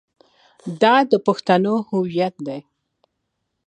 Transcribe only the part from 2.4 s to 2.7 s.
دی.